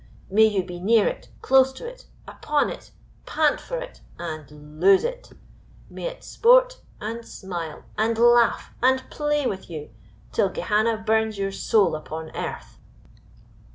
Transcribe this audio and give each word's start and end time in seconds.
May 0.31 0.45
you 0.45 0.63
be 0.63 0.79
near 0.79 1.05
it, 1.07 1.29
close 1.43 1.71
to 1.73 1.85
it, 1.87 2.07
upon 2.27 2.71
it, 2.71 2.89
pant 3.27 3.61
for 3.61 3.77
it, 3.77 4.01
and 4.17 4.79
lose 4.81 5.03
it; 5.03 5.33
may 5.91 6.07
it 6.07 6.23
sport, 6.23 6.81
and 6.99 7.23
smile, 7.23 7.83
and 7.99 8.17
laugh, 8.17 8.71
and 8.81 9.07
play 9.11 9.45
with 9.45 9.69
you 9.69 9.91
till 10.31 10.49
Gehenna 10.49 10.97
burns 10.97 11.37
your 11.37 11.51
soul 11.51 11.95
upon 11.95 12.35
earth!" 12.35 12.79